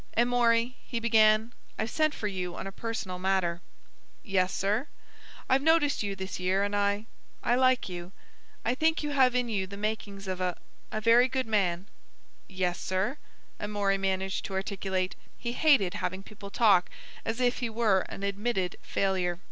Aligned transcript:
"Amory," 0.17 0.77
he 0.83 0.99
began. 0.99 1.53
"I've 1.77 1.91
sent 1.91 2.15
for 2.15 2.25
you 2.27 2.55
on 2.55 2.65
a 2.65 2.71
personal 2.71 3.19
matter." 3.19 3.61
"Yes, 4.23 4.51
sir." 4.51 4.87
"I've 5.47 5.61
noticed 5.61 6.01
you 6.01 6.15
this 6.15 6.39
year 6.39 6.63
and 6.63 6.75
I—I 6.75 7.53
like 7.53 7.87
you. 7.87 8.11
I 8.65 8.73
think 8.73 9.03
you 9.03 9.11
have 9.11 9.35
in 9.35 9.47
you 9.47 9.67
the 9.67 9.77
makings 9.77 10.27
of 10.27 10.41
a—a 10.41 11.01
very 11.01 11.27
good 11.27 11.45
man." 11.45 11.85
"Yes, 12.47 12.79
sir," 12.81 13.19
Amory 13.59 13.99
managed 13.99 14.43
to 14.45 14.55
articulate. 14.55 15.13
He 15.37 15.51
hated 15.51 15.93
having 15.93 16.23
people 16.23 16.49
talk 16.49 16.89
as 17.23 17.39
if 17.39 17.59
he 17.59 17.69
were 17.69 17.99
an 18.09 18.23
admitted 18.23 18.77
failure. 18.81 19.37